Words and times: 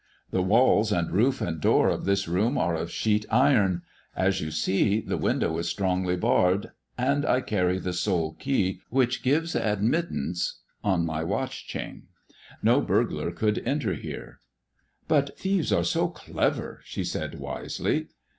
The 0.31 0.41
walls 0.41 0.91
and 0.91 1.11
roof 1.11 1.41
and 1.41 1.61
door 1.61 1.87
of 1.89 2.05
this 2.05 2.27
room 2.27 2.57
are 2.57 2.73
of 2.73 2.89
sheet 2.89 3.23
iron. 3.29 3.83
As 4.15 4.41
you 4.41 4.49
see, 4.49 4.99
the 4.99 5.15
window 5.15 5.55
is 5.59 5.67
strongly 5.69 6.15
barred; 6.17 6.71
and 6.97 7.23
I 7.23 7.39
carry 7.41 7.77
the 7.77 7.93
sole 7.93 8.33
key 8.33 8.79
which 8.89 9.21
gives 9.21 9.53
admittance 9.55 10.59
on 10.83 11.05
my 11.05 11.23
watch 11.23 11.67
chain. 11.67 12.07
No 12.63 12.81
biu 12.81 13.05
glar 13.11 13.29
could 13.35 13.59
enter 13.63 13.93
here."" 13.93 14.39
But 15.07 15.37
thieves 15.37 15.71
are 15.71 15.83
so 15.83 16.07
clever," 16.07 16.81
she 16.83 17.03
said 17.03 17.37
wisely. 17.37 18.07